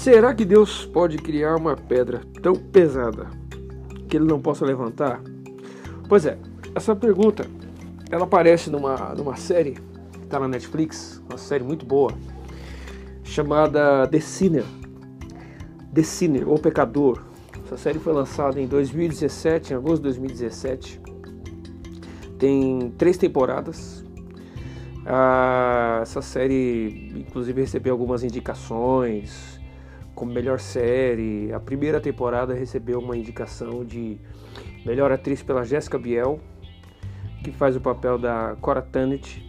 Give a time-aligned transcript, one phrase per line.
[0.00, 3.26] Será que Deus pode criar uma pedra tão pesada
[4.08, 5.20] que ele não possa levantar?
[6.08, 6.38] Pois é,
[6.74, 7.44] essa pergunta
[8.10, 12.14] ela aparece numa, numa série que está na Netflix, uma série muito boa,
[13.22, 14.64] chamada The Sinner.
[15.92, 17.22] The Sinner, ou Pecador.
[17.66, 20.98] Essa série foi lançada em 2017, em agosto de 2017.
[22.38, 24.02] Tem três temporadas.
[25.04, 29.60] Ah, essa série, inclusive, recebeu algumas indicações
[30.20, 31.50] como melhor série.
[31.50, 34.18] A primeira temporada recebeu uma indicação de
[34.84, 36.38] melhor atriz pela Jessica Biel,
[37.42, 39.42] que faz o papel da Cora Tanit.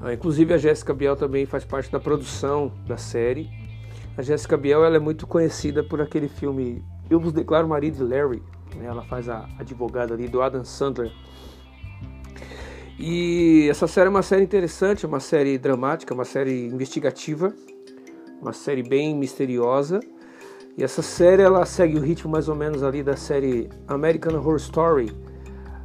[0.00, 3.50] Ah, inclusive a Jessica Biel também faz parte da produção da série.
[4.16, 8.04] A Jessica Biel ela é muito conhecida por aquele filme Eu vos declaro marido de
[8.04, 8.40] Larry.
[8.76, 8.86] Né?
[8.86, 11.10] Ela faz a advogada ali do Adam Sandler.
[12.96, 17.52] E essa série é uma série interessante, é uma série dramática, uma série investigativa
[18.42, 20.00] uma série bem misteriosa.
[20.76, 24.56] E essa série ela segue o ritmo mais ou menos ali da série American Horror
[24.56, 25.12] Story,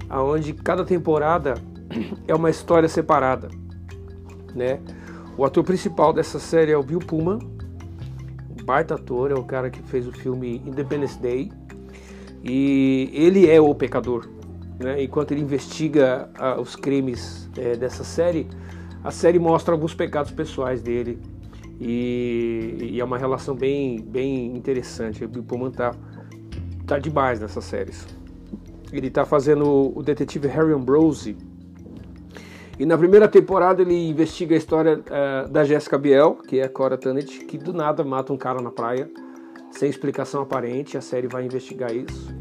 [0.10, 1.54] aonde cada temporada
[2.28, 3.50] é uma história separada,
[4.56, 4.80] né?
[5.38, 7.38] O ator principal dessa série é o Bill Pullman,
[8.50, 11.52] um baita ator, é o cara que fez o filme Independence Day,
[12.42, 14.28] e ele é o pecador,
[14.80, 15.04] né?
[15.04, 18.48] Enquanto ele investiga uh, os crimes é, dessa série,
[19.04, 21.20] a série mostra alguns pecados pessoais dele,
[21.80, 25.24] e, e, é uma relação bem, bem interessante.
[25.24, 25.94] O Pullman tá,
[26.86, 28.08] tá demais nessas séries.
[28.92, 31.38] Ele tá fazendo o detetive Harry Ambrose.
[32.80, 36.70] E na primeira temporada ele investiga a história uh, da Jessica Biel, que é a
[36.70, 39.10] Cora Tannet, que do nada mata um cara na praia,
[39.72, 40.98] sem explicação aparente.
[40.98, 42.34] A série vai investigar isso.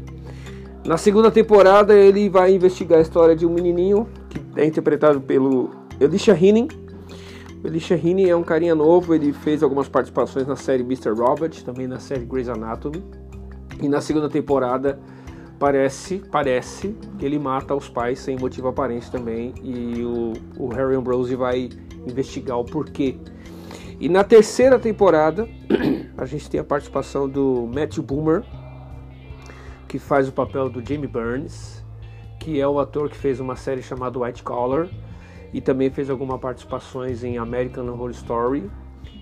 [0.85, 5.71] Na segunda temporada ele vai investigar a história de um menininho que é interpretado pelo
[5.99, 6.69] Elisha Hinning,
[7.63, 11.09] o Elisha Heaney é um carinha novo, ele fez algumas participações na série Mr.
[11.09, 13.03] Robert, também na série Grey's Anatomy.
[13.81, 14.99] E na segunda temporada
[15.57, 20.95] parece, parece que ele mata os pais sem motivo aparente também e o, o Harry
[20.95, 21.69] Ambrose vai
[22.07, 23.17] investigar o porquê.
[23.99, 25.47] E na terceira temporada
[26.17, 28.43] a gente tem a participação do Matthew Boomer,
[29.87, 31.83] que faz o papel do Jamie Burns,
[32.39, 34.87] que é o ator que fez uma série chamada White Collar
[35.53, 38.69] e também fez algumas participações em American Horror Story,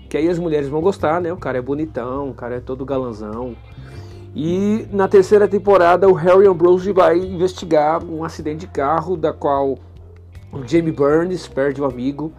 [0.08, 1.32] que aí as mulheres vão gostar, né?
[1.32, 3.56] O cara é bonitão, o cara é todo galanzão.
[4.34, 9.78] E na terceira temporada o Harry Ambrose vai investigar um acidente de carro da qual
[10.52, 12.32] o Jamie Burns perde o um amigo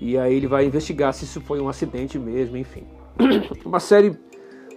[0.00, 2.84] e aí ele vai investigar se isso foi um acidente mesmo, enfim.
[3.64, 4.18] uma série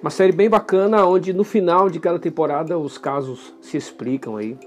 [0.02, 4.58] uma série bem bacana onde no final de cada temporada os casos se explicam aí.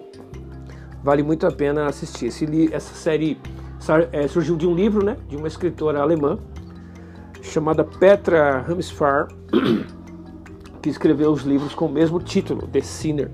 [1.02, 2.26] Vale muito a pena assistir.
[2.26, 3.38] Esse, essa série
[4.28, 6.38] surgiu de um livro né, de uma escritora alemã
[7.42, 9.28] chamada Petra Ramsfar,
[10.82, 13.30] que escreveu os livros com o mesmo título, The Sinner.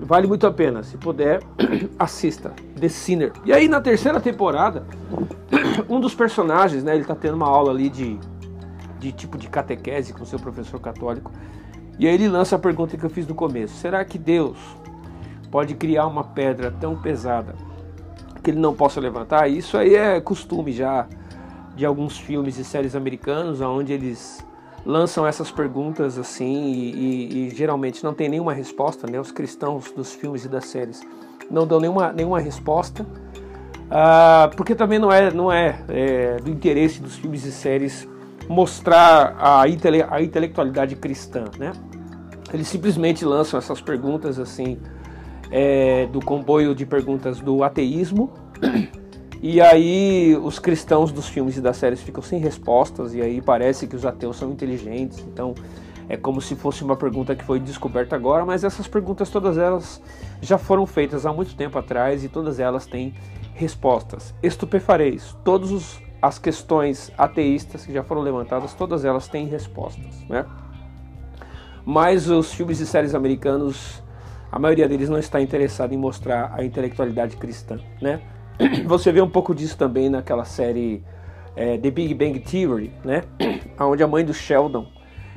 [0.00, 1.40] Vale muito a pena, se puder,
[1.98, 3.32] assista The Sinner.
[3.44, 4.84] E aí na terceira temporada,
[5.88, 8.18] um dos personagens, né, ele está tendo uma aula ali de,
[8.98, 11.30] de tipo de catequese com seu professor católico,
[11.98, 14.56] e aí ele lança a pergunta que eu fiz no começo: será que Deus
[15.50, 17.54] pode criar uma pedra tão pesada
[18.48, 19.46] que ele não possa levantar.
[19.48, 21.06] Isso aí é costume já
[21.76, 24.44] de alguns filmes e séries americanos, onde eles
[24.86, 29.20] lançam essas perguntas assim e, e, e, geralmente não tem nenhuma resposta, né?
[29.20, 31.02] Os cristãos dos filmes e das séries
[31.50, 33.06] não dão nenhuma, nenhuma resposta,
[33.90, 38.08] ah, porque também não é, não é, é, do interesse dos filmes e séries
[38.48, 41.72] mostrar a, intele a intelectualidade cristã, né?
[42.52, 44.78] Eles simplesmente lançam essas perguntas assim
[45.50, 48.32] é, do comboio de perguntas do ateísmo.
[49.40, 53.86] E aí os cristãos dos filmes e das séries ficam sem respostas e aí parece
[53.86, 55.20] que os ateus são inteligentes.
[55.20, 55.54] Então
[56.08, 60.02] é como se fosse uma pergunta que foi descoberta agora, mas essas perguntas todas elas
[60.40, 63.14] já foram feitas há muito tempo atrás e todas elas têm
[63.54, 64.34] respostas.
[64.42, 70.44] Estupefareis, todas as questões ateístas que já foram levantadas, todas elas têm respostas, né?
[71.84, 74.02] Mas os filmes e séries americanos
[74.50, 78.20] a maioria deles não está interessada em mostrar a intelectualidade cristã, né?
[78.86, 81.02] Você vê um pouco disso também naquela série
[81.54, 83.22] é, The Big Bang Theory, né?
[83.80, 84.86] Onde a mãe do Sheldon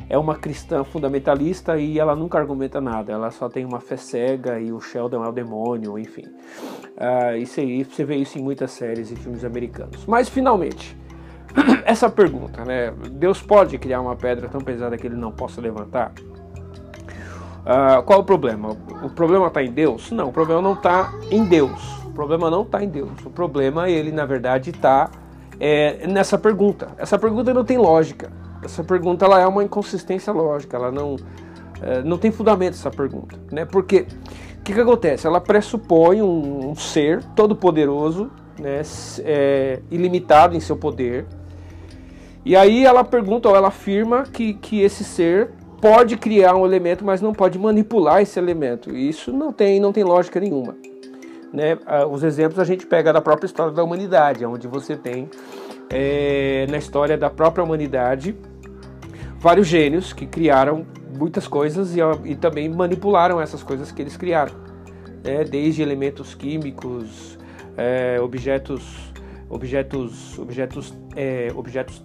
[0.10, 4.60] é uma cristã fundamentalista e ela nunca argumenta nada, ela só tem uma fé cega
[4.60, 6.26] e o Sheldon é o demônio, enfim.
[6.98, 10.06] Uh, isso aí, você vê isso em muitas séries e filmes americanos.
[10.06, 10.98] Mas finalmente,
[11.86, 12.92] essa pergunta, né?
[13.12, 16.14] Deus pode criar uma pedra tão pesada que ele não possa levantar?
[17.62, 18.76] Uh, qual o problema?
[19.04, 20.12] O problema está em Deus?
[20.12, 22.02] Não, o problema não está em Deus.
[22.06, 23.12] O problema não está em Deus.
[23.24, 25.10] O problema, ele na verdade está
[25.60, 26.90] é, nessa pergunta.
[26.98, 28.32] Essa pergunta não tem lógica.
[28.64, 31.16] essa pergunta ela é uma inconsistência lógica, ela não,
[31.82, 33.64] é, não tem fundamento essa pergunta, né?
[33.64, 34.08] Porque
[34.58, 35.28] o que, que acontece?
[35.28, 38.82] Ela pressupõe um, um ser todo poderoso, né,
[39.20, 41.26] é, ilimitado em seu poder,
[42.44, 47.04] e aí ela pergunta ou ela afirma que, que esse ser pode criar um elemento,
[47.04, 48.96] mas não pode manipular esse elemento.
[48.96, 50.78] Isso não tem, não tem lógica nenhuma.
[51.52, 51.78] Né?
[51.86, 55.28] Ah, os exemplos a gente pega da própria história da humanidade, onde você tem
[55.90, 58.36] é, na história da própria humanidade
[59.38, 60.86] vários gênios que criaram
[61.18, 64.54] muitas coisas e, e também manipularam essas coisas que eles criaram,
[65.24, 65.44] né?
[65.44, 67.38] desde elementos químicos,
[67.76, 69.12] é, objetos,
[69.50, 72.02] objetos, objetos, é, objetos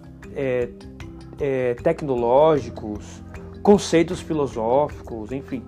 [1.83, 3.21] tecnológicos,
[3.61, 5.63] conceitos filosóficos, enfim.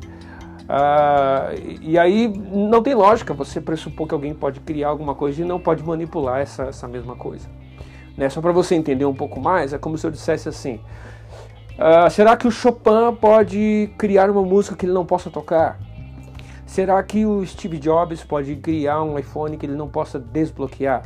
[0.67, 1.49] Ah,
[1.81, 5.59] e aí não tem lógica você pressupor que alguém pode criar alguma coisa e não
[5.59, 7.49] pode manipular essa, essa mesma coisa.
[8.15, 8.29] Né?
[8.29, 10.79] Só para você entender um pouco mais, é como se eu dissesse assim:
[11.77, 15.79] ah, será que o Chopin pode criar uma música que ele não possa tocar?
[16.65, 21.03] Será que o Steve Jobs pode criar um iPhone que ele não possa desbloquear?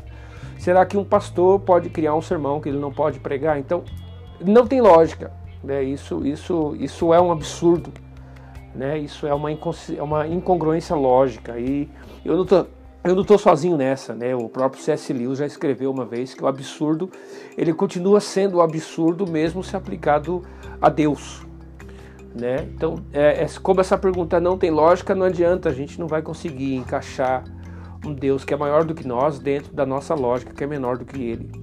[0.57, 3.57] Será que um pastor pode criar um sermão que ele não pode pregar?
[3.57, 3.83] Então,
[4.43, 5.31] não tem lógica.
[5.63, 5.83] Né?
[5.83, 7.91] Isso, isso, isso é um absurdo.
[8.75, 8.97] Né?
[8.99, 11.57] Isso é uma, é uma incongruência lógica.
[11.59, 11.89] E
[12.25, 12.65] eu não tô,
[13.03, 14.33] eu não estou sozinho nessa, né?
[14.33, 15.11] O próprio C.S.
[15.11, 17.09] Lewis já escreveu uma vez que o absurdo
[17.57, 20.41] ele continua sendo o absurdo mesmo se aplicado
[20.81, 21.45] a Deus,
[22.33, 22.65] né?
[22.73, 26.21] Então, é, é, como essa pergunta não tem lógica, não adianta, a gente não vai
[26.21, 27.43] conseguir encaixar
[28.05, 30.97] um Deus que é maior do que nós dentro da nossa lógica que é menor
[30.97, 31.62] do que Ele.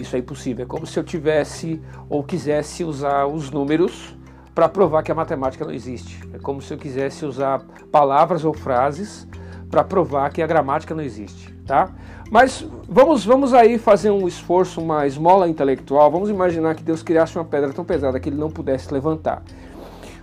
[0.00, 0.64] Isso é impossível.
[0.64, 4.16] É como se eu tivesse ou quisesse usar os números
[4.54, 6.20] para provar que a matemática não existe.
[6.32, 7.60] É como se eu quisesse usar
[7.90, 9.26] palavras ou frases
[9.70, 11.90] para provar que a gramática não existe, tá?
[12.30, 16.10] Mas vamos, vamos aí fazer um esforço, uma esmola intelectual.
[16.10, 19.42] Vamos imaginar que Deus criasse uma pedra tão pesada que ele não pudesse levantar.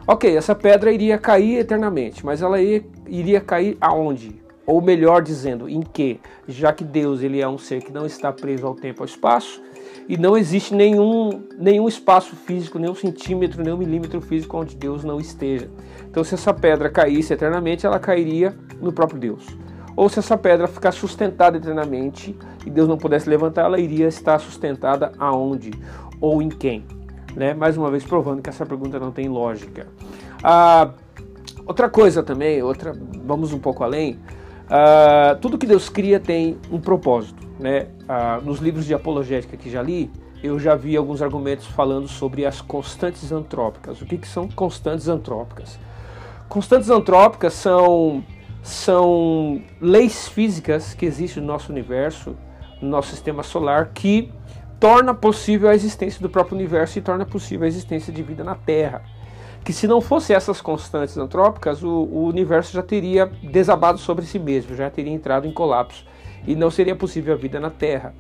[0.06, 4.42] Ok, essa pedra iria cair eternamente, mas ela ia, iria cair aonde?
[4.68, 6.20] Ou melhor dizendo, em que?
[6.48, 9.62] Já que Deus ele é um ser que não está preso ao tempo ao espaço,
[10.10, 15.20] e não existe nenhum, nenhum espaço físico, nenhum centímetro, nenhum milímetro físico onde Deus não
[15.20, 15.70] esteja.
[16.10, 19.46] Então, se essa pedra caísse eternamente, ela cairia no próprio Deus.
[19.96, 24.38] Ou se essa pedra ficar sustentada eternamente e Deus não pudesse levantar, ela iria estar
[24.40, 25.72] sustentada aonde
[26.22, 26.86] ou em quem?
[27.36, 27.54] Né?
[27.54, 29.88] Mais uma vez provando que essa pergunta não tem lógica.
[30.44, 30.92] Ah,
[31.66, 32.94] outra coisa também, outra,
[33.26, 34.20] vamos um pouco além.
[34.70, 37.48] Ah, tudo que Deus cria tem um propósito.
[37.60, 37.88] Né?
[38.08, 40.12] Ah, nos livros de apologética que já li,
[40.44, 44.02] eu já vi alguns argumentos falando sobre as constantes antrópicas.
[44.02, 45.80] O que, que são constantes antrópicas?
[46.48, 48.24] Constantes antrópicas são,
[48.62, 52.36] são leis físicas que existem no nosso universo,
[52.82, 54.32] no nosso sistema solar, que
[54.80, 58.56] torna possível a existência do próprio universo e torna possível a existência de vida na
[58.56, 59.04] Terra.
[59.68, 64.40] Que se não fosse essas constantes antrópicas, o, o universo já teria desabado sobre si
[64.40, 66.06] mesmo, já teria entrado em colapso
[66.48, 68.16] e não seria possível a vida na Terra.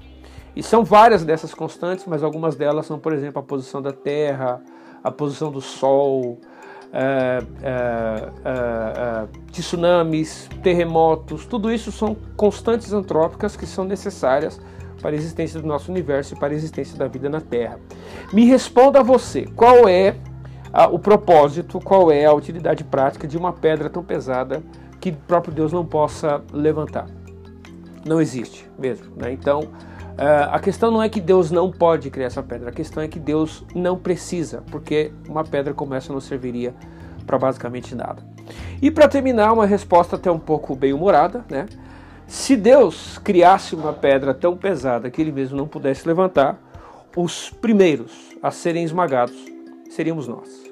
[0.53, 4.61] E são várias dessas constantes, mas algumas delas são, por exemplo, a posição da Terra,
[5.01, 6.37] a posição do Sol,
[6.91, 14.59] é, é, é, tsunamis, terremotos, tudo isso são constantes antrópicas que são necessárias
[15.01, 17.79] para a existência do nosso universo e para a existência da vida na Terra.
[18.33, 20.17] Me responda você, qual é
[20.71, 24.61] a, o propósito, qual é a utilidade prática de uma pedra tão pesada
[24.99, 27.07] que próprio Deus não possa levantar?
[28.07, 29.07] não existe mesmo.
[29.15, 29.31] Né?
[29.31, 33.03] Então, uh, a questão não é que Deus não pode criar essa pedra, a questão
[33.03, 36.73] é que Deus não precisa, porque uma pedra como essa não serviria
[37.25, 38.23] para basicamente nada.
[38.81, 41.65] E para terminar, uma resposta até um pouco bem-humorada, né?
[42.25, 46.57] Se Deus criasse uma pedra tão pesada que ele mesmo não pudesse levantar,
[47.15, 48.11] os primeiros
[48.43, 49.35] a serem esmagados
[49.97, 50.66] seríamos nós.